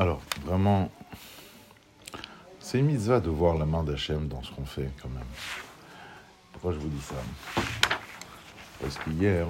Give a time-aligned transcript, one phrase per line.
[0.00, 0.90] Alors, vraiment,
[2.58, 5.26] c'est une mitzvah de voir la main d'Hachem dans ce qu'on fait, quand même.
[6.52, 7.16] Pourquoi je vous dis ça?
[8.80, 9.46] Parce qu'hier,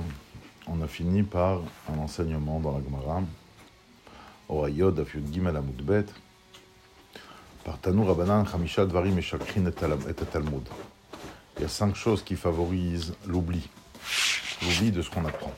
[0.66, 3.22] on a fini par un enseignement dans la Gemara,
[4.48, 6.06] au Ayod, Gimel Amudbet,
[7.62, 10.68] par Tanu Rabbanan, Chamisha Dvarim et Shakrin et Talmud.
[11.58, 13.68] Il y a cinq choses qui favorisent l'oubli,
[14.62, 15.54] l'oubli de ce qu'on apprend.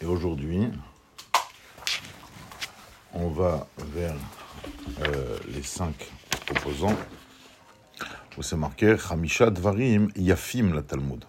[0.00, 0.70] Et aujourd'hui,
[3.24, 4.14] on va vers
[5.00, 6.10] euh, les cinq
[6.50, 6.96] opposants,
[8.36, 11.24] où c'est marqué Hamisha Dvarim Yafim la Talmud.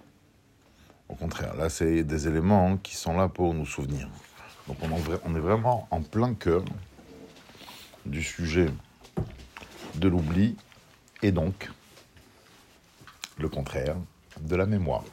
[1.08, 4.09] Au contraire, là, c'est des éléments qui sont là pour nous souvenir.
[4.67, 6.66] Donc, on est vraiment en plein cœur
[8.05, 8.67] du sujet
[9.95, 10.58] de l'oubli
[11.22, 11.70] et donc
[13.38, 13.95] le contraire
[14.41, 15.03] de la mémoire.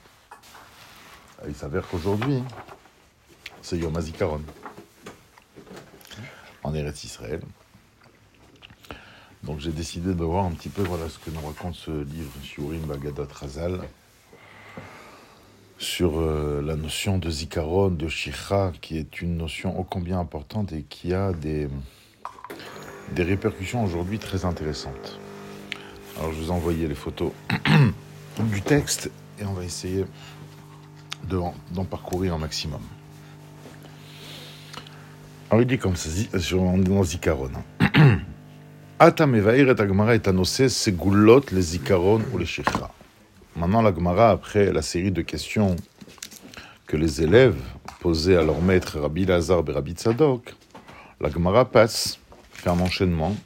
[1.47, 2.43] Il s'avère qu'aujourd'hui,
[3.61, 4.43] c'est Yom HaZikaron
[6.73, 7.41] en Eretz Israël.
[9.43, 12.33] Donc j'ai décidé de voir un petit peu voilà, ce que nous raconte ce livre,
[12.43, 13.81] Shurim Bagadot Razal,
[15.79, 20.73] sur euh, la notion de Zikaron, de Shikha, qui est une notion ô combien importante
[20.73, 21.69] et qui a des,
[23.15, 25.19] des répercussions aujourd'hui très intéressantes.
[26.19, 27.33] Alors je vous ai envoyé les photos
[28.39, 30.05] du texte et on va essayer
[31.25, 32.81] d'en parcourir un maximum.
[35.53, 36.09] Alors il dit comme ça,
[39.11, 42.91] dans Agmara est annoncé segulot les Zikaron ou les Shechra.
[43.55, 45.77] Maintenant, la Gemara, après la série de questions
[46.87, 47.61] que les élèves
[48.01, 50.55] posaient à leur maître Rabbi Lazar et Rabbi Tzadok,
[51.21, 52.19] la Gemara passe,
[52.55, 53.37] fait un enchaînement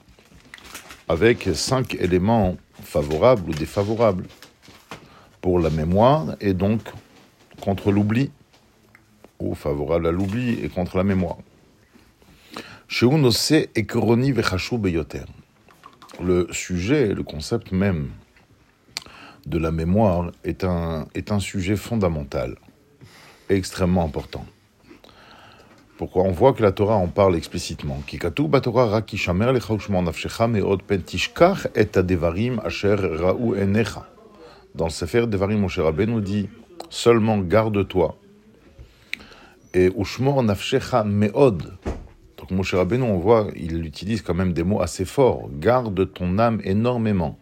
[1.08, 4.26] avec cinq éléments favorables ou défavorables
[5.40, 6.82] pour la mémoire et donc
[7.60, 8.30] contre l'oubli,
[9.40, 11.38] ou favorables à l'oubli et contre la mémoire.
[12.98, 13.28] Le
[16.50, 18.08] sujet, le concept même
[19.44, 22.56] de la mémoire est un, est un sujet fondamental,
[23.50, 24.46] extrêmement important.
[25.98, 28.02] Pourquoi On voit que la Torah en parle explicitement?
[34.74, 36.48] Dans le Sefer Devarim, Moshe nous dit
[36.88, 38.16] seulement garde-toi.
[39.74, 41.76] Et Ushmor nafshecha meod,
[42.46, 45.48] donc Moshe Rabbeinu, on voit, il utilise quand même des mots assez forts.
[45.58, 47.36] Garde ton âme énormément,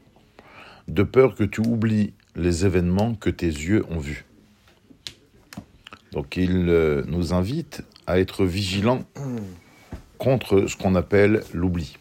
[0.89, 4.25] de peur que tu oublies les événements que tes yeux ont vus.
[6.13, 9.05] Donc il euh, nous invite à être vigilants
[10.17, 11.99] contre ce qu'on appelle l'oubli.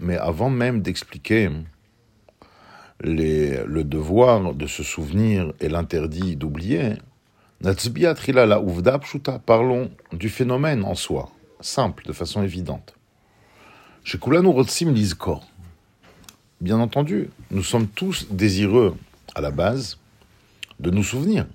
[0.00, 1.50] Mais avant même d'expliquer
[3.00, 6.94] le devoir de se souvenir et l'interdit d'oublier,
[9.46, 11.30] parlons du phénomène en soi,
[11.60, 12.94] simple, de façon évidente.
[16.60, 18.96] Bien entendu, nous sommes tous désireux,
[19.34, 19.98] à la base,
[20.80, 21.46] de nous souvenir.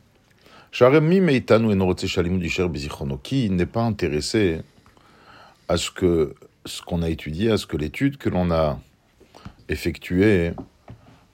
[3.23, 4.61] Qui n'est pas intéressé
[5.67, 6.35] à ce que
[6.65, 8.79] ce qu'on a étudié, à ce que l'étude que l'on a
[9.69, 10.51] effectuée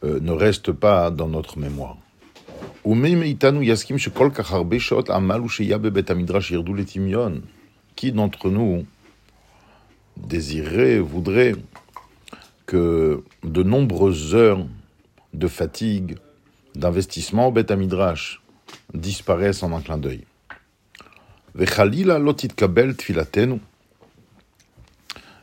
[0.03, 1.97] euh, ne reste pas dans notre mémoire.
[7.96, 8.85] Qui d'entre nous
[10.16, 11.56] désirerait, voudrait
[12.66, 14.66] que de nombreuses heures
[15.34, 16.18] de fatigue,
[16.75, 18.41] d'investissement au Bet Midrash
[18.94, 20.25] disparaissent en un clin d'œil?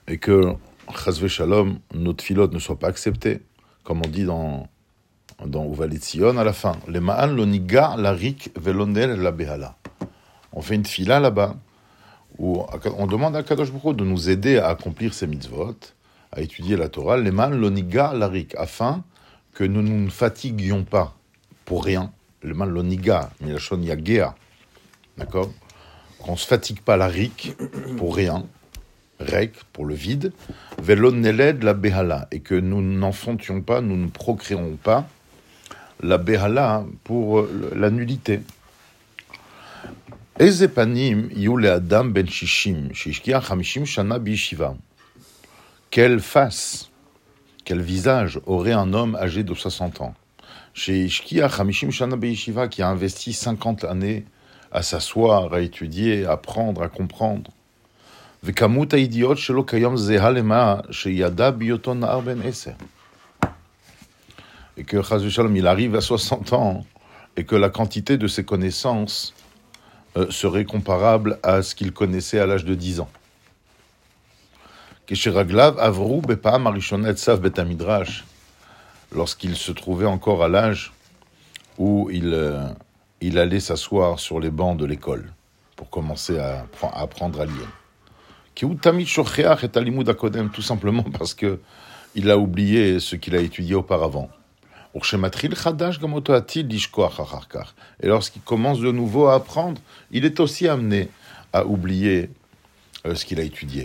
[0.07, 0.53] Et que,
[0.95, 3.41] chazve shalom, nos tfilot ne soient pas acceptés
[3.85, 4.67] comme on dit dans,
[5.45, 6.77] dans à la fin.
[6.89, 9.77] Le ma'an loniga larik la behala.
[10.53, 11.57] On fait une fila là-bas
[12.39, 12.63] où
[12.97, 15.77] on demande à Kadosh Baruch de nous aider à accomplir ces mitzvot,
[16.33, 17.17] à étudier la Torah.
[17.19, 19.05] Le ma'an loniga larik afin
[19.53, 21.15] que nous ne nous fatiguions pas
[21.65, 22.11] pour rien.
[22.43, 24.35] Le ma'an loniga, milachon yagea.
[25.17, 25.51] D'accord?
[26.19, 27.55] Qu'on ne se fatigue pas la rik
[27.99, 28.47] pour rien
[29.25, 30.33] rek pour le vide,
[30.83, 35.09] veloneled la behala, et que nous n'enfantions pas, nous ne procréons pas
[36.03, 38.41] la behala pour euh, la nullité.
[40.39, 44.75] Ezepanim yule adam ben shishim, shishkia chamishim shana bishiva.
[45.95, 46.91] Quelle face,
[47.65, 50.15] quel visage aurait un homme âgé de 60 ans?
[50.73, 54.25] Chez Ishkia Hamishim Shana Beishiva, qui a investi 50 années
[54.73, 57.53] à s'asseoir, à étudier, à apprendre, à comprendre.
[64.77, 64.99] Et que,
[65.57, 66.85] il arrive à 60 ans
[67.39, 69.33] et que la quantité de ses connaissances
[70.19, 73.09] euh, serait comparable à ce qu'il connaissait à l'âge de 10 ans.
[79.11, 80.93] Lorsqu'il se trouvait encore à l'âge
[81.79, 82.61] où il, euh,
[83.23, 85.33] il allait s'asseoir sur les bancs de l'école
[85.77, 87.84] pour commencer à apprendre à lire.
[90.53, 91.59] Tout simplement parce que
[92.15, 94.31] il a oublié ce qu'il a étudié auparavant.
[98.01, 99.81] Et lorsqu'il commence de nouveau à apprendre,
[100.13, 101.09] il est aussi amené
[101.53, 102.31] à oublier
[103.07, 103.85] euh, ce qu'il a étudié.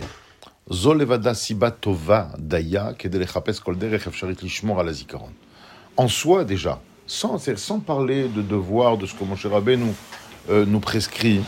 [5.96, 9.94] En soi déjà, sans, sans parler de devoir, de ce que mon cher Abbé nous,
[10.48, 11.40] euh, nous prescrit,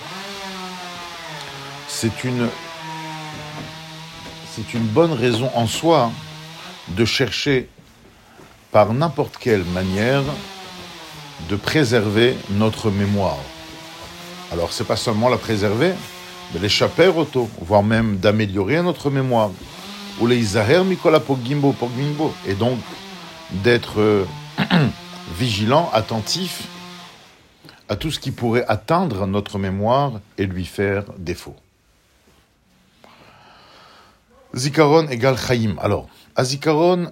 [1.87, 2.49] c'est une,
[4.55, 6.11] c'est une bonne raison en soi
[6.89, 7.69] de chercher
[8.71, 10.23] par n'importe quelle manière
[11.49, 13.39] de préserver notre mémoire.
[14.53, 15.93] Alors, c'est pas seulement la préserver,
[16.53, 19.51] mais l'échapper auto, voire même d'améliorer notre mémoire.
[20.21, 22.35] Ou les Isaher Mikola Pogimbo Pogimbo.
[22.47, 22.79] Et donc,
[23.51, 24.27] d'être euh,
[25.39, 26.65] vigilant, attentif
[27.89, 31.57] à tout ce qui pourrait atteindre notre mémoire et lui faire défaut.
[34.55, 35.77] Zikaron égale Chaim.
[35.81, 37.11] Alors, à Zikaron,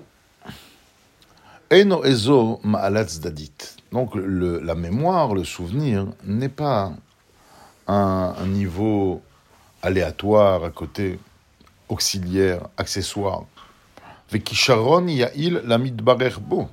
[1.71, 2.61] Eno Ezo
[3.23, 3.53] Dadit.
[3.93, 6.93] Donc, la mémoire, le souvenir, n'est pas
[7.87, 9.23] un, niveau
[9.83, 11.19] aléatoire à côté,
[11.89, 13.45] auxiliaire, accessoire.
[14.31, 16.69] Vekisharon Ya'il Lamid Bo.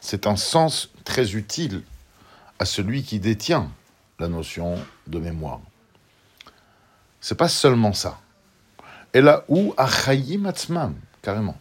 [0.00, 1.82] C'est un sens très utile
[2.58, 3.70] à celui qui détient
[4.18, 4.76] la notion
[5.08, 5.60] de mémoire.
[7.20, 8.18] C'est pas seulement ça.
[9.14, 11.56] Et là où Achayim Atzmam, carrément.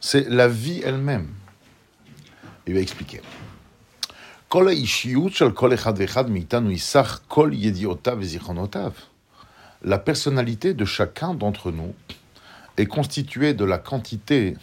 [0.00, 1.28] C'est la vie elle-même.
[2.66, 3.20] Il va expliquer.
[9.84, 11.94] La personnalité de chacun d'entre nous
[12.76, 14.56] est constituée de la quantité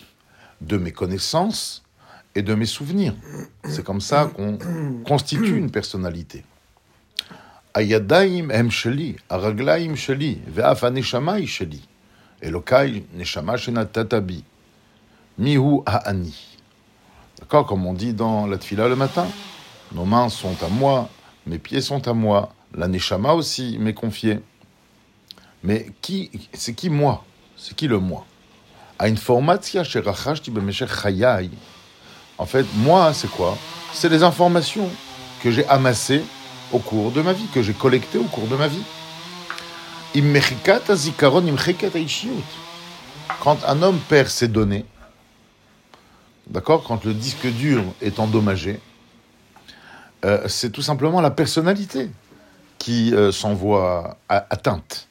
[0.62, 1.83] de mes connaissances
[2.33, 3.15] et de mes souvenirs.
[3.63, 4.57] C'est comme ça qu'on
[5.06, 6.44] constitue une personnalité.
[7.75, 11.81] Ayadaim hem sheli, araglaim sheli, ve'af aneshama sheli.
[12.42, 14.44] Elokai neshama shenatatabi.
[15.38, 16.33] Mihu ha'ani.
[17.38, 19.27] D'accord Comme on dit dans la tfila le matin.
[19.92, 21.10] Nos mains sont à moi,
[21.45, 24.39] mes pieds sont à moi, la neshama aussi m'est confiée.
[25.62, 27.25] Mais qui, c'est qui moi?
[27.57, 28.25] C'est qui le moi?
[32.38, 33.57] En fait, moi, c'est quoi?
[33.92, 34.89] C'est les informations
[35.44, 36.24] que j'ai amassées
[36.71, 38.83] au cours de ma vie, que j'ai collecté au cours de ma vie.
[43.41, 44.85] Quand un homme perd ses données,
[46.47, 48.79] d'accord, quand le disque dur est endommagé,
[50.23, 52.09] euh, c'est tout simplement la personnalité
[52.77, 55.07] qui euh, s'en voit atteinte.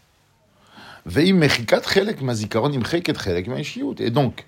[1.07, 1.33] Et
[4.11, 4.47] donc,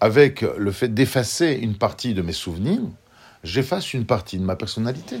[0.00, 2.80] avec le fait d'effacer une partie de mes souvenirs,
[3.42, 5.20] j'efface une partie de ma personnalité.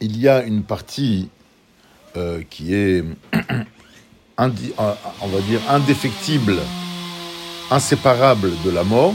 [0.00, 1.28] il y a une partie
[2.16, 4.48] euh, qui est, euh,
[5.20, 6.56] on va dire, indéfectible,
[7.70, 9.14] inséparable de la mort,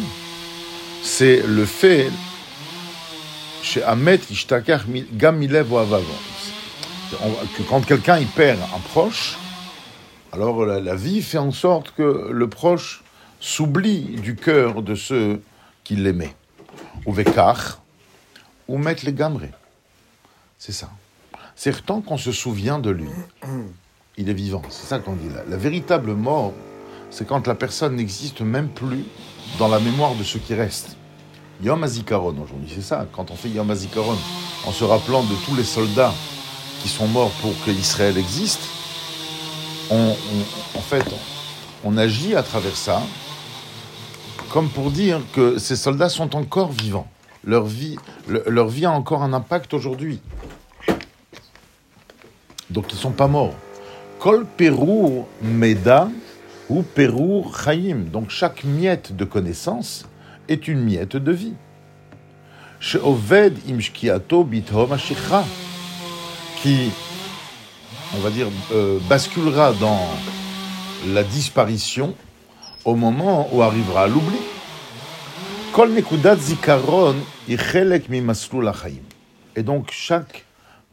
[1.01, 2.09] c'est le fait
[3.61, 4.19] chez Ahmet
[5.13, 5.67] Gamilev
[7.57, 9.37] que quand quelqu'un y perd un proche,
[10.31, 13.03] alors la, vie fait en sorte que le proche
[13.39, 15.41] s'oublie du cœur de ceux
[15.83, 16.35] qui l'aimaient.
[17.05, 17.81] Ou vekar,
[18.67, 19.51] ou mettre les gamrés.
[20.65, 20.89] C'est ça.
[21.57, 23.09] C'est tant qu'on se souvient de lui,
[24.15, 24.61] il est vivant.
[24.69, 25.41] C'est ça qu'on dit là.
[25.49, 26.53] La véritable mort,
[27.09, 29.03] c'est quand la personne n'existe même plus
[29.59, 30.95] dans la mémoire de ceux qui restent.
[31.61, 33.05] Yom HaZikaron aujourd'hui, c'est ça.
[33.11, 34.15] Quand on fait Yom HaZikaron,
[34.65, 36.13] en se rappelant de tous les soldats
[36.81, 38.61] qui sont morts pour que Israël existe,
[39.91, 40.15] on,
[40.75, 41.03] en fait,
[41.83, 43.01] on agit à travers ça
[44.49, 47.09] comme pour dire que ces soldats sont encore vivants.
[47.45, 47.97] Leur vie
[48.85, 50.21] a encore un impact aujourd'hui.
[52.69, 53.55] Donc ils ne sont pas morts.
[54.19, 56.09] Kol Perur Meda
[56.69, 58.05] ou Perur Chaim.
[58.11, 60.05] Donc chaque miette de connaissance
[60.47, 61.53] est une miette de vie.
[62.79, 65.45] She'oved im shkiato bithom hashikha,
[66.61, 66.91] qui,
[68.13, 70.05] on va dire, euh, basculera dans
[71.07, 72.13] la disparition
[72.83, 74.37] au moment où arrivera l'oubli.
[75.73, 77.15] Kol nekudat zikaron
[77.49, 79.03] ichelek mi maslul hachayim.
[79.55, 80.45] Et donc chaque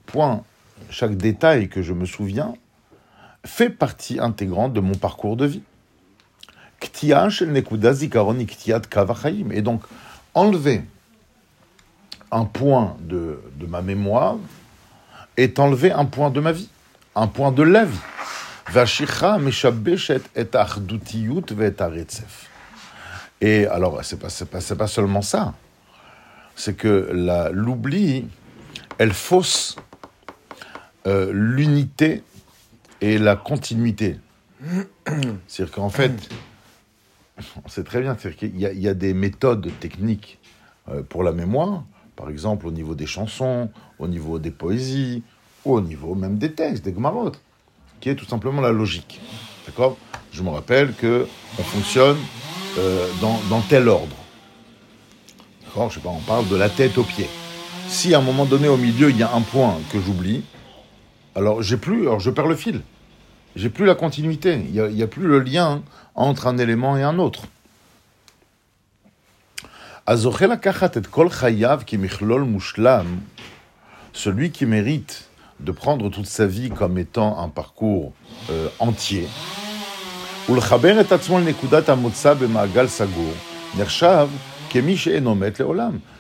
[0.06, 0.42] point,
[0.88, 2.54] chaque détail que je me souviens
[3.44, 5.62] fait partie intégrante de mon parcours de vie.
[9.52, 9.82] Et donc
[10.34, 10.82] enlever
[12.32, 14.36] un point de, de ma mémoire
[15.36, 16.68] est enlever un point de ma vie,
[17.14, 17.98] un point de la vie.
[23.40, 25.54] Et alors, c'est pas, pas, pas seulement ça.
[26.54, 28.28] C'est que l'oubli,
[28.98, 29.76] elle fausse
[31.06, 32.22] euh, l'unité
[33.00, 34.18] et la continuité.
[35.46, 36.12] C'est-à-dire qu'en fait,
[37.64, 40.38] on sait très bien qu'il y, a- des méthodes techniques
[40.88, 41.84] euh, pour la mémoire,
[42.16, 45.22] par exemple au niveau des chansons, au niveau des poésies,
[45.64, 47.32] ou au niveau même des textes, des gmarot,
[48.00, 49.20] qui est tout simplement la logique.
[49.66, 49.96] D'accord?
[50.32, 51.26] Je me rappelle que
[51.58, 52.18] on fonctionne
[52.78, 54.16] euh, dans, dans tel ordre.
[55.64, 55.88] D'accord?
[55.90, 57.28] Je sais pas, on parle de la tête aux pieds.
[57.88, 60.44] Si à un moment donné, au milieu, il y a un point que j'oublie,
[61.40, 62.82] alors j'ai plus, alors je perds le fil.
[63.56, 64.62] J'ai plus la continuité.
[64.62, 65.82] Il n'y a, plus le lien
[66.14, 67.44] entre un élément et un autre.
[74.12, 75.30] Celui qui mérite
[75.60, 78.12] de prendre toute sa vie comme étant un parcours
[78.50, 79.26] euh, entier.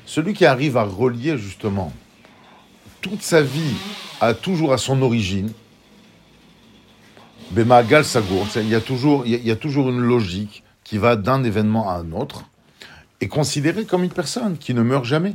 [0.06, 1.92] Celui qui arrive à relier justement
[3.02, 3.74] toute sa vie
[4.20, 5.50] a toujours à son origine,
[7.52, 11.42] Bemagal Sagour, il y, a toujours, il y a toujours une logique qui va d'un
[11.42, 12.44] événement à un autre,
[13.20, 15.34] et considérée comme une personne qui ne meurt jamais.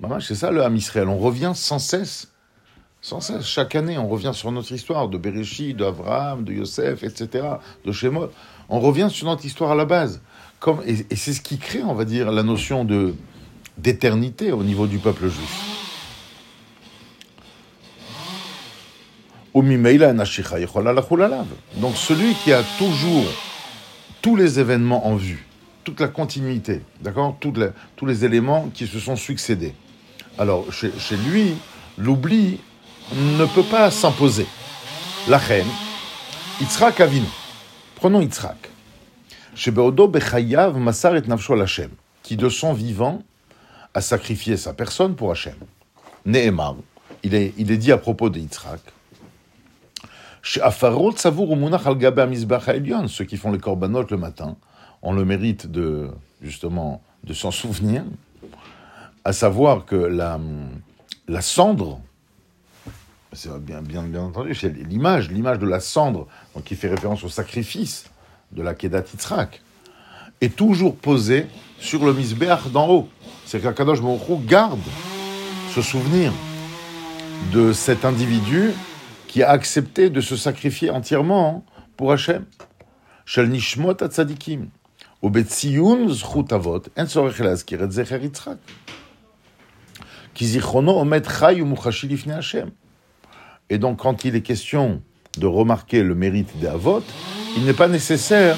[0.00, 1.08] Maman, c'est ça le Ham Israël.
[1.08, 2.28] On revient sans cesse,
[3.00, 3.46] sans cesse.
[3.46, 7.46] Chaque année, on revient sur notre histoire de Bereshit, d'Avraham, de Yosef, etc.,
[7.84, 8.30] de Shemot.
[8.68, 10.20] On revient sur notre histoire à la base.
[10.86, 13.14] Et, et c'est ce qui crée, on va dire, la notion de
[13.78, 15.75] d'éternité au niveau du peuple juif.
[21.76, 23.24] Donc celui qui a toujours
[24.20, 25.46] tous les événements en vue,
[25.82, 29.74] toute la continuité, d'accord Tous les éléments qui se sont succédés.
[30.38, 30.90] Alors, chez,
[31.28, 31.54] lui,
[31.96, 32.60] l'oubli
[33.14, 34.46] ne peut pas s'imposer.
[35.28, 35.66] La reine,
[36.60, 37.26] Yitzhak Avinu.
[37.94, 38.68] Prenons Yitzhak.
[39.54, 41.90] Chez Beodo Bechayav Masar et Nafsho al Hashem,
[42.22, 43.22] qui de son vivant
[43.94, 45.56] a sacrifié sa personne pour Hashem.
[46.26, 46.76] Nehemar,
[47.22, 48.80] il est, il est dit à propos de Yitzhak,
[53.08, 54.56] ceux qui font les korbanot le matin,
[55.02, 56.10] ont le mérite de,
[56.40, 58.04] justement, de s'en souvenir,
[59.24, 60.38] à savoir que la,
[61.40, 62.00] cendre,
[63.32, 64.56] c'est bien, bien, bien entendu,
[64.88, 66.28] l'image, l'image de la cendre,
[66.64, 68.06] qui fait référence au sacrifice
[68.52, 69.62] de la Kedat Yitzhak,
[70.40, 71.46] est toujours posée
[71.78, 73.08] sur le misbeach d'en haut.
[73.46, 74.78] C'est qu'Akadosh Baruch garde
[75.74, 76.32] ce souvenir
[77.52, 78.72] de cet individu
[79.36, 81.62] qui a accepté de se sacrifier entièrement
[81.98, 82.46] pour Hachem.
[83.26, 84.70] Shel Nishmot Tzadikim.
[85.22, 87.38] Zchut Avot, En Sorech
[87.70, 88.30] et Zecher
[90.72, 92.70] Omet Chay Umuchashi Lifne Hachem.
[93.68, 95.02] Et donc, quand il est question
[95.36, 97.02] de remarquer le mérite des Avot,
[97.58, 98.56] il n'est pas nécessaire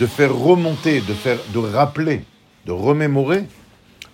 [0.00, 2.24] de faire remonter, de, faire, de rappeler,
[2.64, 3.44] de remémorer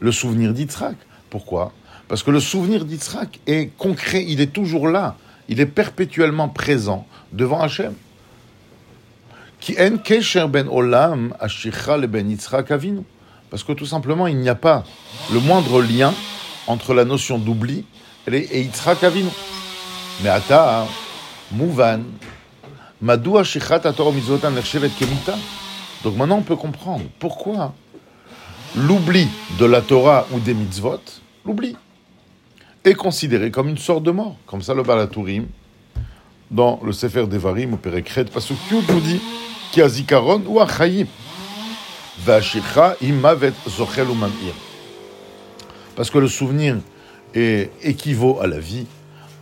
[0.00, 0.96] le souvenir d'Yitzhak.
[1.30, 1.72] Pourquoi?
[2.08, 5.16] Parce que le souvenir d'Yitzhak est concret, il est toujours là
[5.50, 7.92] il est perpétuellement présent devant Hachem.
[9.58, 12.36] Qui en ben olam le ben.
[13.50, 14.84] Parce que tout simplement, il n'y a pas
[15.32, 16.14] le moindre lien
[16.68, 17.84] entre la notion d'oubli
[18.26, 19.28] et Yitzhak Avinu.
[20.22, 20.86] Mais ata,
[21.50, 22.04] mouvan,
[23.02, 25.36] madou shichat ator kemita.
[26.04, 27.74] Donc maintenant, on peut comprendre pourquoi
[28.76, 29.26] l'oubli
[29.58, 31.00] de la Torah ou des mitzvot,
[31.44, 31.76] l'oubli,
[32.84, 34.36] est considéré comme une sorte de mort.
[34.46, 35.46] Comme ça, le Balatourim,
[36.50, 39.20] dans le Sefer Devarim, au Perekret, parce que nous dit
[39.72, 41.06] qui a zikaron ou achayim.
[45.96, 46.76] Parce que le souvenir
[47.34, 48.86] est, équivaut à la vie,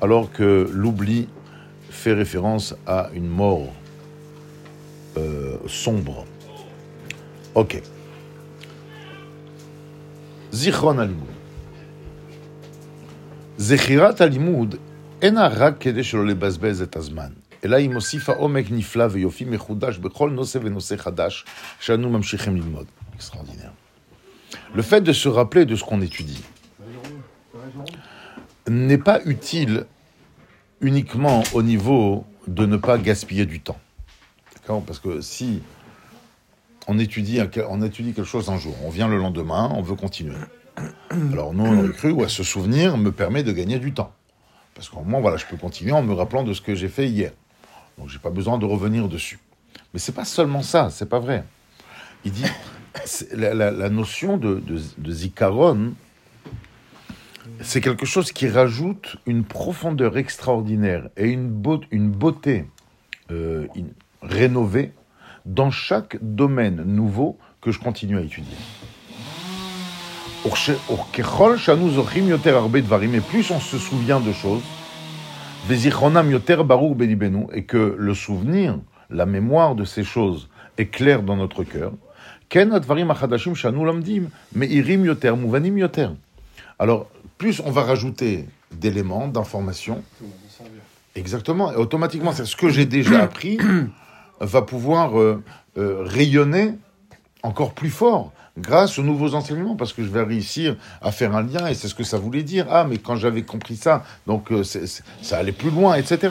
[0.01, 1.29] alors que l'oubli
[1.91, 3.73] fait référence à une mort
[5.17, 6.25] euh, sombre.
[7.55, 7.83] Ok.
[10.53, 11.38] Zichron alimut.
[13.58, 14.76] זכירת הלימוד
[15.22, 17.30] אינה רק כדי שלא לבזבז את הזמן,
[17.66, 21.46] אלא היא מוסיפה עומק נפלא ויופי מחודש בכל נושא ונושא חדש
[21.80, 22.86] שאנו ממשיכים ללמוד.
[23.16, 23.70] אקסטרדינר.
[24.76, 26.44] Le fait de se rappeler de ce qu'on étudie
[28.68, 29.86] n'est pas utile
[30.82, 33.80] uniquement au niveau de ne pas gaspiller du temps.
[34.56, 35.62] D'accord Parce que si
[36.88, 40.36] on étudie, on étudie quelque chose un jour, on vient le lendemain, on veut continuer.
[41.11, 44.13] Alors nous, on aurait cru, ouais, ce souvenir me permet de gagner du temps.
[44.75, 47.09] Parce qu'au moins, voilà, je peux continuer en me rappelant de ce que j'ai fait
[47.09, 47.33] hier.
[47.99, 49.39] Donc j'ai pas besoin de revenir dessus.
[49.93, 51.45] Mais c'est pas seulement ça, c'est pas vrai.
[52.25, 52.45] Il dit,
[53.33, 54.63] la, notion de,
[54.99, 55.95] de, zikaron,
[57.61, 62.67] c'est quelque chose qui rajoute une profondeur extraordinaire et une, beauté
[63.31, 63.67] euh,
[64.23, 64.93] rénovée
[65.45, 68.57] dans chaque domaine nouveau que je continue à étudier.
[70.45, 70.49] Et
[73.21, 74.63] plus on se souvient de choses,
[77.53, 78.79] et que le souvenir,
[79.11, 81.93] la mémoire de ces choses est claire dans notre cœur,
[86.79, 90.03] alors, plus on va rajouter d'éléments, d'informations,
[91.15, 93.59] exactement, et automatiquement, c'est ce que j'ai déjà appris
[94.41, 95.43] va pouvoir euh,
[95.77, 96.75] euh, rayonner
[97.43, 101.43] encore plus fort grâce aux nouveaux enseignements, parce que je vais réussir à faire un
[101.43, 102.67] lien, et c'est ce que ça voulait dire.
[102.71, 106.19] Ah, mais quand j'avais compris ça, donc euh, ça allait plus loin, etc.
[106.19, 106.29] C'est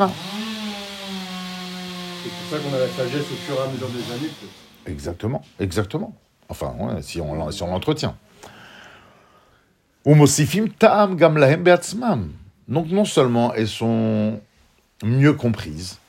[2.29, 4.31] pour ça qu'on a la sagesse au fur et à mesure des années.
[4.85, 6.13] Exactement, exactement.
[6.49, 8.15] Enfin, si on, si on l'entretient.
[12.67, 14.39] Donc non seulement elles sont
[15.03, 15.99] mieux comprises,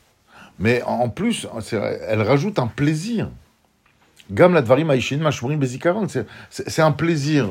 [0.59, 3.29] mais en plus, elles rajoutent un plaisir.
[6.51, 7.49] C'est un plaisir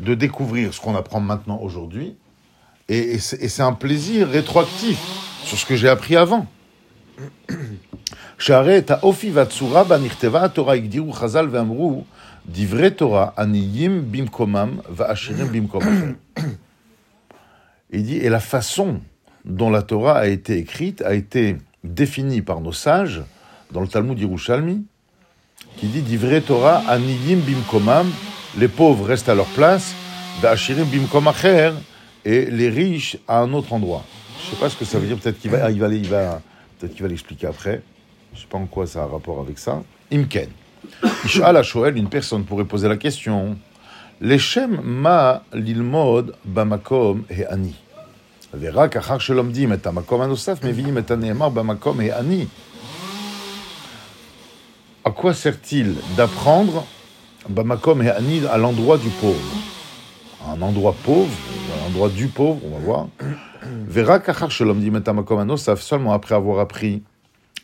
[0.00, 2.16] de découvrir ce qu'on apprend maintenant aujourd'hui,
[2.88, 4.98] et, c'est un plaisir rétroactif
[5.42, 6.46] sur ce que j'ai appris avant.
[17.90, 19.00] Il dit, et la façon
[19.44, 23.22] dont la Torah a été écrite a été définie par nos sages
[23.70, 24.84] dans le Talmud Yerushalmi,
[25.77, 28.09] qui dit Divrei Torah aniyim bimkomam,
[28.57, 29.93] les pauvres restent à leur place,
[30.41, 31.29] va'ashirim bimkom
[32.25, 34.03] et les riches à un autre endroit.
[34.41, 36.07] Je ne sais pas ce que ça veut dire, peut-être qu'il va, il va, il
[36.07, 36.41] va,
[36.77, 37.81] peut-être qu'il va l'expliquer après.
[38.33, 39.81] Je ne sais pas en quoi ça a rapport avec ça.
[40.11, 40.49] Imken.
[41.25, 43.57] Ish'al Shoel, une personne pourrait poser la question
[44.21, 47.75] Leshem ma lilmod bamakom he ani.
[48.59, 52.45] ורק אחר שלומדים את המקום הנוסף, מבינים את הנאמר במקום ani.
[55.16, 56.84] Quoi sert-il d'apprendre
[57.48, 59.38] Bamakom et Ani à l'endroit du pauvre
[60.48, 61.30] Un endroit pauvre,
[61.82, 63.08] un endroit du pauvre, on va voir.
[63.86, 67.02] Verra kachar shalom makom seulement après avoir appris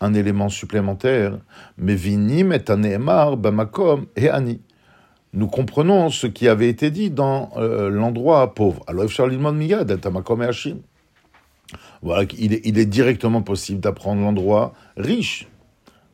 [0.00, 1.38] un élément supplémentaire.
[1.76, 4.60] Mais vinim et aneemar bamakom et ani.
[5.32, 8.84] Nous comprenons ce qui avait été dit dans euh, l'endroit pauvre.
[8.86, 9.06] Alors,
[9.52, 10.78] miyad et hashim.
[12.02, 15.49] Voilà, il il est directement possible d'apprendre l'endroit riche.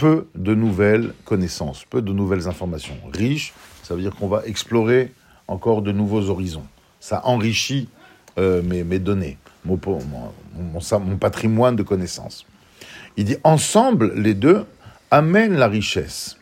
[0.00, 2.96] peu de nouvelles connaissances, peu de nouvelles informations.
[3.12, 5.12] Riche, ça veut dire qu'on va explorer
[5.46, 6.64] encore de nouveaux horizons.
[7.00, 7.90] Ça enrichit
[8.38, 9.36] euh, mes, données,
[9.66, 12.46] mon, mon, mon, patrimoine de connaissances.
[13.18, 14.64] Il dit ensemble, les deux
[15.10, 16.38] amènent la richesse.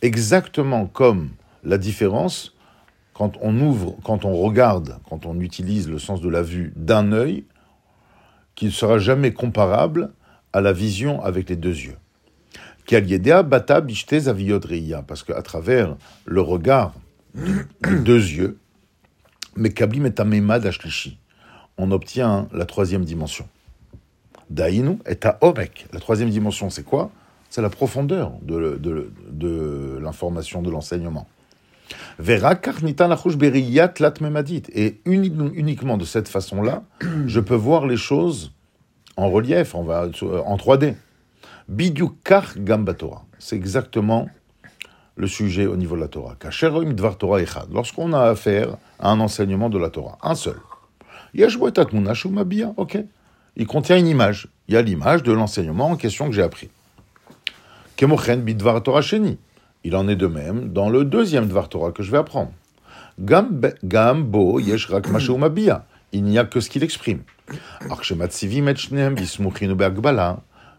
[0.00, 1.30] Exactement comme
[1.64, 2.54] la différence
[3.12, 7.10] quand on ouvre, quand on regarde, quand on utilise le sens de la vue d'un
[7.10, 7.44] œil,
[8.54, 10.12] qui ne sera jamais comparable
[10.52, 11.96] à la vision avec les deux yeux.
[15.06, 16.94] Parce qu'à travers le regard
[17.34, 18.58] des deux yeux,
[21.76, 23.46] on obtient la troisième dimension.
[24.50, 25.38] Dainu est à
[25.92, 27.10] La troisième dimension, c'est quoi?
[27.50, 31.26] C'est la profondeur de, l'information, de l'enseignement.
[34.74, 36.82] Et uniquement de cette façon-là,
[37.26, 38.52] je peux voir les choses
[39.16, 40.94] en relief, en 3D.
[41.68, 43.24] Bidyukar Gamba Torah.
[43.38, 44.30] C'est exactement
[45.16, 46.34] le sujet au niveau de la Torah.
[46.40, 47.66] Dvar Torah Echad.
[47.70, 50.56] Lorsqu'on a affaire à un enseignement de la Torah, un seul.
[52.76, 52.98] Ok.
[53.56, 54.48] Il contient une image.
[54.68, 56.70] Il y a l'image de l'enseignement en question que j'ai appris.
[57.96, 59.36] Kemochen Bidvar Torah Sheni.
[59.84, 62.52] Il en est de même dans le deuxième Dvar Torah que je vais apprendre.
[63.20, 65.84] Gam, gambo, yesh rak mabia.
[66.12, 67.20] Il n'y a que ce qu'il exprime.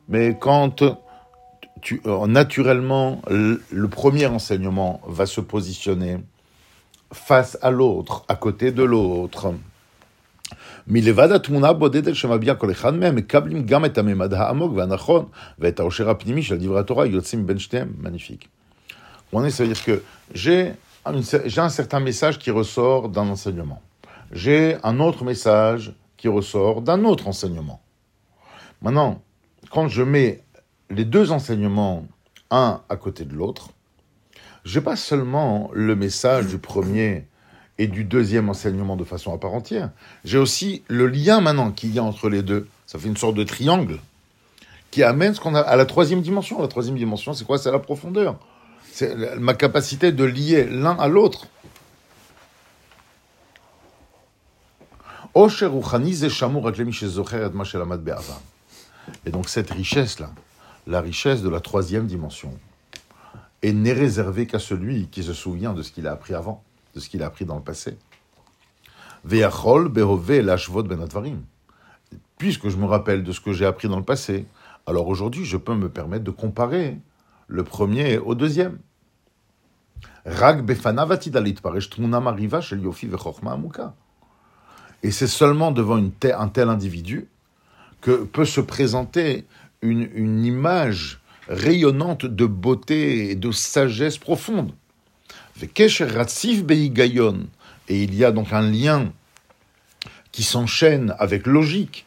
[0.09, 0.83] Mais quand
[1.81, 6.19] tu, euh, naturellement, le premier enseignement va se positionner
[7.13, 9.55] face à l'autre, à côté de l'autre.
[10.87, 15.27] מלבד התמונה הבודדת שמביע כל אחד מהם, מקבלים גם את הממד העמוק והנכון
[15.59, 18.49] ואת העושר הפנימי של דברי התורה, יוצאים בין שתיהם, magnifique.
[19.33, 20.73] On est, ça veut dire que j'ai
[21.07, 23.81] un certain message qui ressort d'un enseignement.
[24.31, 27.81] J'ai un autre message qui ressort d'un autre enseignement.
[28.81, 29.23] Maintenant,
[29.72, 30.44] quand je mets
[30.90, 32.06] les deux enseignements
[32.52, 33.70] un à côté de l'autre,
[34.66, 37.26] je pas seulement le message du premier
[37.78, 39.90] et du deuxième enseignement de façon à part entière,
[40.26, 42.68] j'ai aussi le lien maintenant qu'il y a entre les deux.
[42.86, 44.00] Ça fait une sorte de triangle
[44.92, 46.62] qui amène ce qu'on a à la troisième dimension.
[46.62, 47.58] La troisième dimension, c'est quoi?
[47.58, 48.38] C'est la profondeur.
[48.92, 51.48] C'est ma capacité de lier l'un à l'autre.
[59.26, 60.32] Et donc cette richesse-là,
[60.88, 62.54] la richesse de la troisième dimension,
[63.64, 66.64] n'est réservé qu'à celui qui se souvient de ce qu'il a appris avant,
[66.96, 67.98] de ce qu'il a appris dans le passé.
[69.26, 69.50] Ben
[72.38, 74.46] Puisque je me rappelle de ce que j'ai appris dans le passé,
[74.86, 76.98] alors aujourd'hui je peux me permettre de comparer
[77.48, 78.80] le premier au deuxième.
[85.04, 87.28] Et c'est seulement devant un tel individu
[88.02, 89.46] que peut se présenter
[89.82, 94.72] une, image rayonnante de beauté et de sagesse profonde.
[95.62, 95.70] Et
[98.04, 99.12] il y a donc un lien
[100.32, 102.06] qui s'enchaîne avec logique.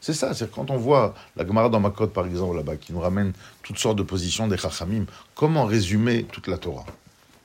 [0.00, 3.00] C'est ça, c'est quand on voit la Gemara dans Makot, par exemple, là-bas, qui nous
[3.00, 6.86] ramène toutes sortes de positions des Chachamim, comment résumer toute la Torah?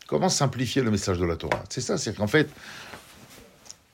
[0.08, 1.64] Comment simplifier le message de la Torah?
[1.70, 2.50] C'est ça, c'est qu'en fait,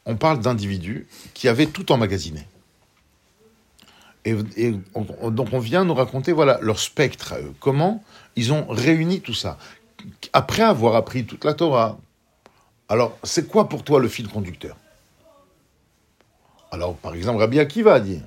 [0.09, 2.41] on parle d'individus qui avaient tout emmagasiné.
[4.25, 4.35] Et,
[5.23, 8.03] donc on vient nous raconter voilà leur spectre, comment
[8.35, 9.57] ils ont réuni tout ça.
[10.33, 11.97] Après avoir appris toute la Torah,
[12.89, 14.75] alors c'est quoi pour toi le fil conducteur?
[16.71, 18.21] Alors par exemple Rabbi Akiva dit,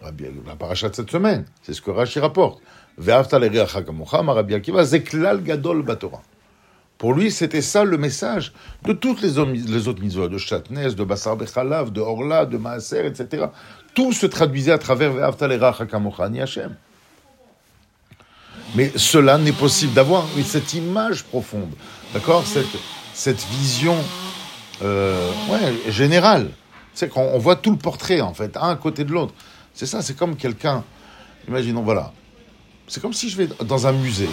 [0.47, 2.63] la paracha de cette semaine, c'est ce que Rashi rapporte.
[2.97, 6.23] Rabbi Akiva, zeklal gadol batorah.
[7.03, 8.53] Pour lui, c'était ça le message
[8.85, 13.47] de toutes les, autres mitzvot, de Chatnes, de Bassar Bechalav, de Orla, de Maaser, etc.
[13.93, 16.77] Tout se traduisait à travers Hashem.
[18.77, 21.73] Mais cela n'est possible d'avoir cette image profonde,
[22.15, 22.45] d'accord?
[23.15, 23.97] Cette, vision
[24.85, 25.29] euh,
[25.89, 26.51] générale.
[26.95, 29.35] C'est qu'on voit tout le portrait, en fait, un à côté de l'autre.
[29.75, 30.85] C'est ça, c'est comme quelqu'un.
[31.49, 32.13] Imaginons, voilà.
[32.87, 34.31] C'est comme si je vais dans un musée,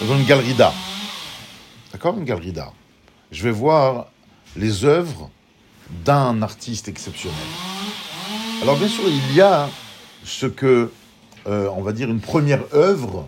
[0.00, 0.72] dans une galerie d'art.
[1.96, 2.74] D'accord Une galerie d'art.
[3.32, 4.08] Je vais voir
[4.54, 5.30] les œuvres
[6.04, 7.38] d'un artiste exceptionnel.
[8.60, 9.70] Alors bien sûr, il y a
[10.22, 10.92] ce que,
[11.46, 13.26] euh, on va dire, une première œuvre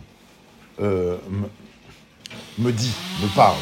[0.83, 1.16] euh,
[2.59, 3.57] me, dit, me parle.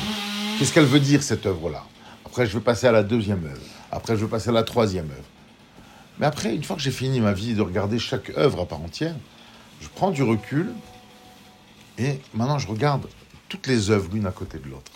[0.59, 1.85] Qu'est-ce qu'elle veut dire, cette œuvre-là?
[2.25, 3.63] Après, je vais passer à la deuxième œuvre.
[3.93, 5.31] Après, je vais passer à la troisième œuvre.
[6.19, 8.81] Mais après, une fois que j'ai fini ma vie de regarder chaque œuvre à part
[8.81, 9.15] entière,
[9.81, 10.73] je prends du recul
[11.97, 13.07] et maintenant je regarde
[13.49, 14.93] toutes les œuvres l'une à côté de l'autre.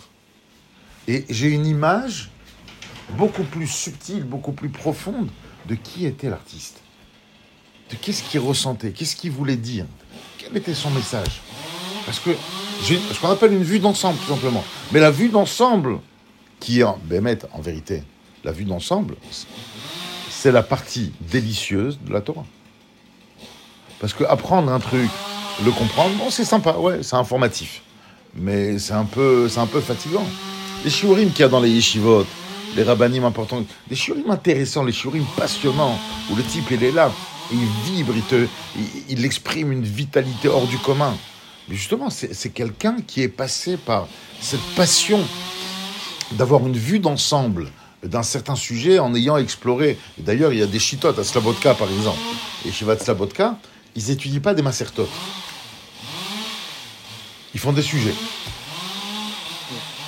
[1.07, 2.29] Et j'ai une image
[3.17, 5.29] beaucoup plus subtile, beaucoup plus profonde
[5.67, 6.81] de qui était l'artiste.
[7.89, 9.85] De qu'est-ce qu'il ressentait, qu'est-ce qu'il voulait dire,
[10.37, 11.41] quel était son message.
[12.05, 12.31] Parce que
[12.83, 14.63] j'ai ce qu'on appelle une vue d'ensemble, tout simplement.
[14.91, 15.99] Mais la vue d'ensemble,
[16.59, 18.03] qui est, Bémet, en vérité,
[18.43, 19.15] la vue d'ensemble,
[20.29, 22.45] c'est la partie délicieuse de la Torah.
[23.99, 25.09] Parce que apprendre un truc,
[25.63, 27.81] le comprendre, bon, c'est sympa, ouais, c'est informatif
[28.35, 30.25] mais c'est un peu, c'est un peu fatigant.
[30.83, 32.25] Les shiurim qu'il y a dans les yeshivot,
[32.75, 35.97] les rabbinim importants, des shiurim intéressants, les shiurim passionnants,
[36.29, 37.11] où le type il est là,
[37.51, 38.47] il vibre, il,
[39.09, 41.15] il, exprime une vitalité hors du commun.
[41.67, 44.07] Mais justement, c'est quelqu'un qui est passé par
[44.39, 45.19] cette passion
[46.31, 47.67] d'avoir une vue d'ensemble
[48.03, 49.97] d'un certain sujet en ayant exploré.
[50.17, 52.19] D'ailleurs, il y a des chitotes à Slabotka, par exemple.
[52.65, 53.57] Les shivat Slabotka,
[53.95, 55.09] ils n'étudient pas des macertotes.
[57.53, 58.13] Ils font des sujets.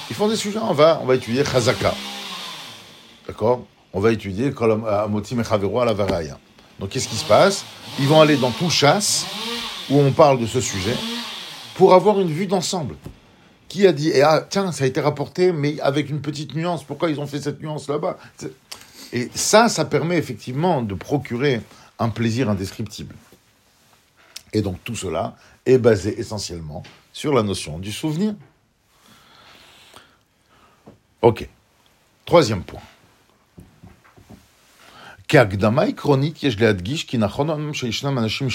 [0.10, 0.60] Ils font des sujets.
[0.60, 1.94] On va, on va étudier Chazaka.
[3.28, 3.66] D'accord?
[3.94, 4.52] On va étudier
[4.88, 6.40] Amotim et à la Varaya.
[6.80, 7.66] Donc qu'est-ce qui se passe?
[8.00, 9.26] Ils vont aller dans tout chasse
[9.90, 10.96] où on parle de ce sujet
[11.76, 12.96] pour avoir une vue d'ensemble.
[13.68, 16.84] Qui a dit, et ah, tiens, ça a été rapporté, mais avec une petite nuance.
[16.84, 18.18] Pourquoi ils ont fait cette nuance là-bas?
[19.12, 21.62] Et ça, ça permet effectivement de procurer
[22.00, 23.16] un plaisir indescriptible.
[24.54, 28.35] Et donc tout cela est basé essentiellement sur la notion du souvenir.
[31.23, 31.49] Ok.
[32.25, 32.83] Troisième point.
[35.29, 38.49] כהקדמה עקרונית יש להדגיש כי נכון אמנם שישנם אנשים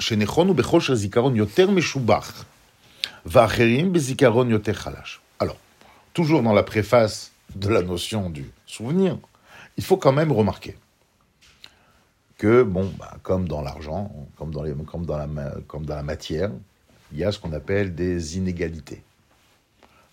[0.00, 2.44] שנכונו בכושר זיכרון יותר משובח
[3.26, 5.20] ואחרים בזיכרון יותר חלש.
[5.40, 5.56] Alors,
[6.14, 9.18] toujours dans la préface de la notion du souvenir,
[9.76, 10.76] il faut quand même remarquer
[12.38, 15.26] que, bon, bah, comme dans l'argent, comme, dans les, comme, dans la,
[15.66, 16.50] comme dans la matière,
[17.11, 19.03] il y a ce qu'on appelle des inégalités.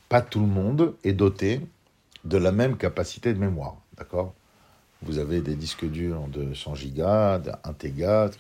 [0.09, 1.61] Pas tout le monde est doté
[2.25, 4.35] de la même capacité de mémoire, d'accord?
[5.03, 8.31] Vous avez des disques durs de 100 gigas, de 1 téga,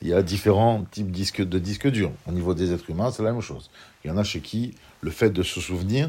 [0.00, 2.12] il y a différents types de disques durs.
[2.26, 3.70] Au niveau des êtres humains, c'est la même chose.
[4.04, 6.08] Il y en a chez qui le fait de se souvenir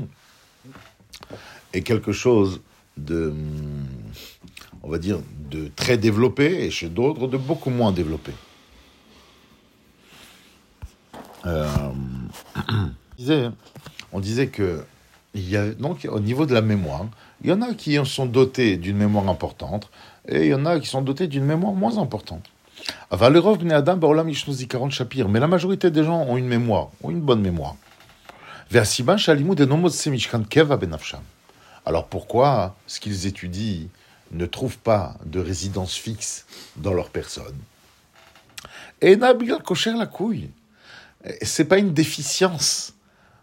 [1.74, 2.62] est quelque chose
[2.98, 3.34] de,
[4.84, 5.19] on va dire,
[5.50, 8.32] de très développé et chez d'autres de beaucoup moins développé.
[11.45, 11.67] Euh,
[14.12, 14.84] on, disait, que
[15.80, 17.06] donc, au niveau de la mémoire,
[17.43, 19.89] il y en a qui sont dotés d'une mémoire importante
[20.28, 22.45] et il y en a qui sont dotés d'une mémoire moins importante.
[23.12, 23.30] Mais
[25.39, 27.75] la majorité des gens ont une mémoire, ont une bonne mémoire.
[31.86, 33.88] Alors pourquoi ce qu'ils étudient
[34.32, 36.45] ne trouvent pas de résidence fixe
[36.78, 37.58] dans leur personne?
[39.02, 40.49] Et Nabil Kocher la couille.
[41.41, 42.93] C'est pas une déficience,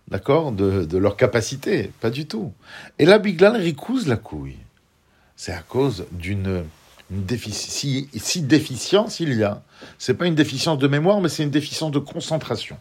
[0.08, 2.52] d'accord, de, leur capacité, pas du tout.
[2.98, 4.56] Et là, Biglal ricouse la couille.
[5.36, 6.64] C'est à cause d'une
[7.52, 9.62] si, si déficience il y a.
[9.98, 12.76] C'est pas une déficience de mémoire, mais c'est une déficience de concentration.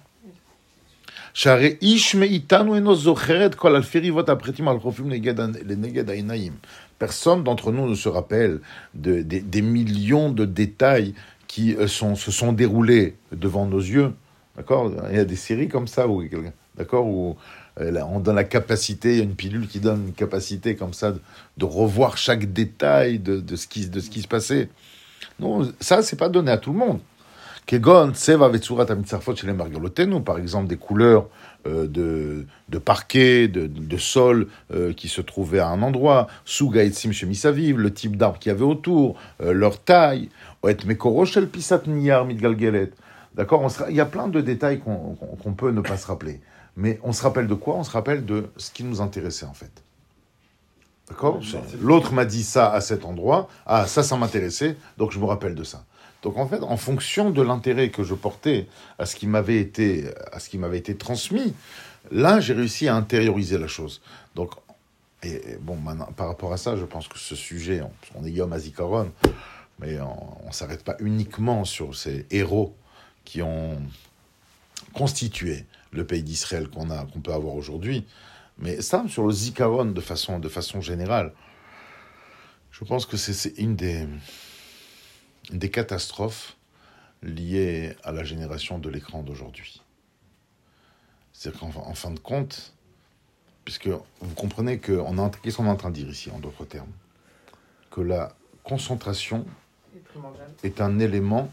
[6.98, 8.62] Personne d'entre nous ne se rappelle
[8.94, 11.14] de, des millions de détails
[11.48, 14.14] qui euh, sont, se sont déroulés devant nos yeux.
[14.58, 16.24] D'accord Il y a des séries comme ça, où,
[16.78, 17.36] d'accord, où
[17.82, 20.94] euh, on donne la capacité, il y a une pilule qui donne une capacité comme
[20.94, 21.14] ça
[21.58, 24.70] de, revoir chaque détail de, ce qui, se passait.
[25.40, 27.00] Non, ça, c'est pas donné à tout le monde.
[27.66, 28.12] Kegon,
[28.52, 28.86] Vetsurat
[29.36, 31.28] chez les par exemple, des couleurs
[31.66, 37.12] euh, de, de parquet, de, de sol euh, qui se trouvaient à un endroit, Sugaitsim
[37.12, 40.30] Shemisaviv, le type d'arbre qu'il y avait autour, leur taille,
[40.64, 40.78] Oet
[41.52, 42.92] Pisat Niyar Midgalgelet.
[43.36, 46.40] D'accord Il y a plein de détails qu'on peut ne pas se rappeler.
[46.78, 47.76] Mais on se rappelle de quoi?
[47.76, 49.72] On se rappelle de ce qui nous intéressait en fait.
[51.08, 51.40] D'accord?
[51.82, 53.48] L'autre m'a dit ça à cet endroit.
[53.66, 55.86] Ah, ça, ça m'intéressait, donc je me rappelle de ça.
[56.24, 58.68] Donc en fait, en fonction de l'intérêt que je portais
[58.98, 61.54] à ce qui m'avait été, à ce qui m'avait été transmis,
[62.12, 64.02] là, j'ai réussi à intérioriser la chose.
[64.34, 64.52] Donc,
[65.24, 67.82] et, bon, maintenant, par rapport à ça, je pense que ce sujet,
[68.16, 69.12] on, est Yom Azikaron,
[69.80, 72.76] mais on, ne s'arrête pas uniquement sur ces héros
[73.26, 73.82] qui ont
[74.94, 78.06] constitué le pays d'Israël qu'on a, qu'on peut avoir aujourd'hui,
[78.58, 81.34] mais ça, sur le Zikaron de façon, de façon générale,
[82.72, 84.08] je pense que c'est une des
[85.52, 86.58] des catastrophes
[87.22, 89.82] liées à la génération de l'écran d'aujourd'hui.
[91.34, 92.74] C'est-à-dire qu'en fin de compte,
[93.64, 95.04] puisque vous comprenez que
[95.42, 96.92] qu'est-ce qu'on est en train de dire ici, en d'autres termes?
[97.92, 99.46] Que la concentration
[100.64, 101.52] est un élément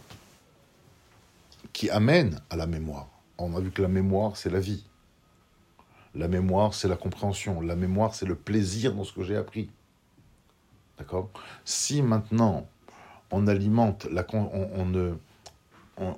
[1.72, 3.08] qui amène à la mémoire.
[3.38, 4.84] On a vu que la mémoire, c'est la vie.
[6.14, 7.60] La mémoire, c'est la compréhension.
[7.60, 9.70] La mémoire, c'est le plaisir dans ce que j'ai appris.
[10.98, 11.30] D'accord?
[11.64, 12.66] Si maintenant,
[13.30, 14.06] on alimente,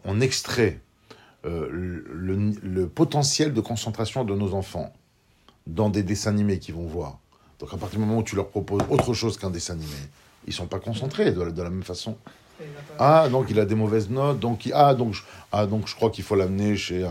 [0.04, 0.80] on, extrait
[1.46, 4.92] euh, le, potentiel de concentration de nos enfants
[5.66, 7.18] dans des dessins animés qu'ils vont voir.
[7.60, 9.96] Donc à partir du moment où tu leur proposes autre chose qu'un dessin animé,
[10.46, 12.18] ils sont pas concentrés de, la même façon.
[12.98, 15.14] Ah, donc il a des mauvaises notes, donc, ah, donc,
[15.52, 17.04] ah, donc je crois qu'il faut l'amener chez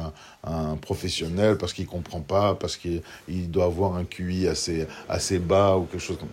[0.46, 3.02] un, professionnel parce qu'il comprend pas, parce qu'il
[3.52, 6.30] doit avoir un QI assez, assez bas ou quelque chose comme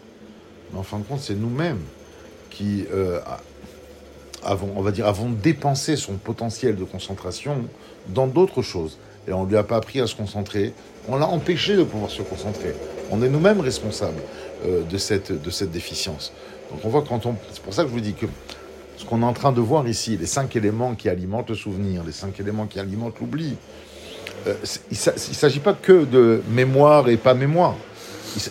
[0.72, 1.82] Mais en fin de compte, c'est nous-mêmes
[2.50, 3.20] qui, euh,
[4.44, 7.64] avons, on va dire, avons dépensé son potentiel de concentration
[8.08, 8.98] dans d'autres choses.
[9.28, 10.72] Et on ne lui a pas appris à se concentrer.
[11.08, 12.74] On l'a empêché de pouvoir se concentrer.
[13.10, 14.20] On est nous-mêmes responsables
[14.64, 16.32] euh, de, cette, de cette déficience.
[16.70, 17.34] Donc on voit quand on...
[17.52, 18.26] C'est pour ça que je vous dis que
[19.00, 22.04] ce qu'on est en train de voir ici, les cinq éléments qui alimentent le souvenir,
[22.04, 23.56] les cinq éléments qui alimentent l'oubli,
[24.46, 24.54] euh,
[24.90, 27.76] il ne s'agit pas que de mémoire et pas mémoire.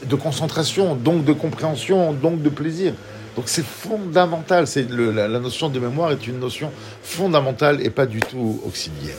[0.08, 2.94] De concentration, donc de compréhension, donc de plaisir.
[3.36, 6.72] Donc c'est fondamental, la notion de mémoire est une notion
[7.04, 9.16] fondamentale et pas du tout auxiliaire.